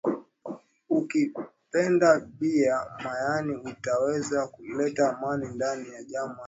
Uki 0.99 1.21
pande 1.71 2.09
bia 2.39 2.77
mayani 3.03 3.53
uta 3.69 3.93
weza 4.03 4.39
ku 4.53 4.59
leta 4.77 5.03
Amani 5.13 5.45
ndani 5.55 5.85
ya 5.95 6.03
jama 6.09 6.29
yako 6.33 6.39